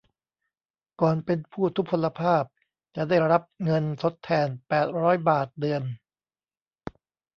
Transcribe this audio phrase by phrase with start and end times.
[1.01, 2.43] ก่อนเป็นผู้ทุพพลภาพ
[2.95, 5.83] จะได้รับเงินทดแทน แปดร้อย บาทเดือน